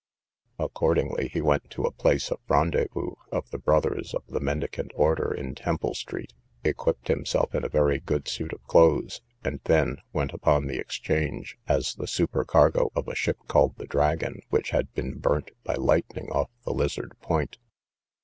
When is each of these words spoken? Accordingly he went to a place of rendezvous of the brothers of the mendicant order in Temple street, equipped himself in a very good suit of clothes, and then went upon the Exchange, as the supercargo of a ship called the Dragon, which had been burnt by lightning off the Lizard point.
Accordingly 0.57 1.27
he 1.27 1.41
went 1.41 1.69
to 1.69 1.83
a 1.83 1.91
place 1.91 2.31
of 2.31 2.39
rendezvous 2.49 3.11
of 3.31 3.47
the 3.51 3.59
brothers 3.59 4.15
of 4.15 4.23
the 4.25 4.39
mendicant 4.39 4.89
order 4.95 5.31
in 5.31 5.53
Temple 5.53 5.93
street, 5.93 6.33
equipped 6.63 7.07
himself 7.07 7.53
in 7.53 7.63
a 7.63 7.69
very 7.69 7.99
good 7.99 8.27
suit 8.27 8.51
of 8.51 8.63
clothes, 8.63 9.21
and 9.43 9.59
then 9.65 9.97
went 10.11 10.33
upon 10.33 10.65
the 10.65 10.79
Exchange, 10.79 11.55
as 11.67 11.93
the 11.93 12.07
supercargo 12.07 12.89
of 12.95 13.07
a 13.07 13.13
ship 13.13 13.37
called 13.47 13.75
the 13.75 13.85
Dragon, 13.85 14.41
which 14.49 14.71
had 14.71 14.91
been 14.95 15.19
burnt 15.19 15.51
by 15.63 15.75
lightning 15.75 16.31
off 16.31 16.49
the 16.65 16.73
Lizard 16.73 17.15
point. 17.21 17.59